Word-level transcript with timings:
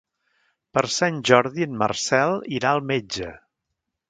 Per 0.77 0.83
Sant 0.95 1.19
Jordi 1.31 1.67
en 1.67 1.77
Marcel 1.83 2.35
irà 2.61 2.73
al 2.79 2.83
metge. 2.95 3.31